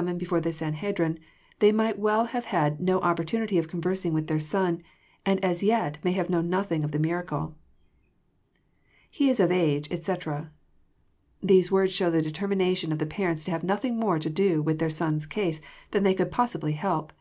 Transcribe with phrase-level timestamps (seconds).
[0.00, 0.06] IX.
[0.06, 1.16] 157 moned before the Sanhedrim,
[1.58, 4.80] they might well have had no opportunity of conversing with their son,
[5.26, 7.54] and as yet may have kno^n nothing of the miracle.
[9.12, 10.50] [J7e is of age, etc,']
[11.42, 14.78] These words show the determination of the parents to have nothing more to do with
[14.78, 15.60] their son's case
[15.90, 17.12] than they could possibly help.